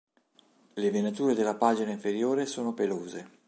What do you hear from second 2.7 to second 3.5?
pelose.